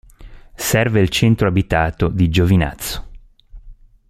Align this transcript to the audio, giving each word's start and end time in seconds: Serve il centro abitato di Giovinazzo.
Serve 0.57 0.99
il 0.99 1.09
centro 1.09 1.47
abitato 1.47 2.07
di 2.07 2.27
Giovinazzo. 2.31 3.07